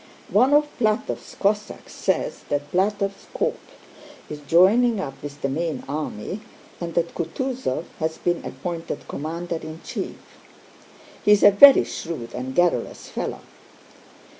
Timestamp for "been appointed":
8.17-9.07